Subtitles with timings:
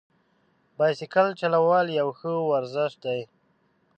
[0.03, 0.03] د
[0.77, 3.21] بایسکل چلول یو ښه ورزش دی.